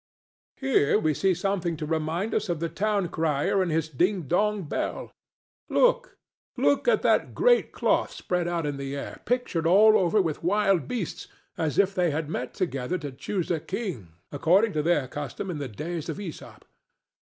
Here 0.57 0.97
we 0.97 1.13
see 1.13 1.35
something 1.35 1.77
to 1.77 1.85
remind 1.85 2.33
us 2.33 2.49
of 2.49 2.59
the 2.59 2.69
town 2.69 3.09
crier 3.09 3.61
and 3.61 3.69
his 3.69 3.87
ding 3.87 4.23
dong 4.23 4.63
bell. 4.63 5.11
Look! 5.69 6.17
look 6.57 6.87
at 6.87 7.03
that 7.03 7.35
great 7.35 7.71
cloth 7.71 8.09
spread 8.09 8.47
out 8.47 8.65
in 8.65 8.77
the 8.77 8.95
air, 8.95 9.21
pictured 9.25 9.67
all 9.67 9.95
over 9.95 10.19
with 10.19 10.41
wild 10.41 10.87
beasts, 10.87 11.27
as 11.55 11.77
if 11.77 11.93
they 11.93 12.09
had 12.09 12.29
met 12.31 12.55
together 12.55 12.97
to 12.97 13.11
choose 13.11 13.51
a 13.51 13.59
king, 13.59 14.13
according 14.31 14.73
to 14.73 14.81
their 14.81 15.07
custom 15.07 15.51
in 15.51 15.59
the 15.59 15.67
days 15.67 16.09
of 16.09 16.17
Æsop. 16.17 16.63